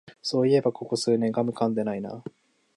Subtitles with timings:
[0.23, 2.23] そういえばここ数年ガムかんでないな